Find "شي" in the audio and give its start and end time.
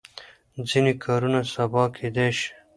2.39-2.51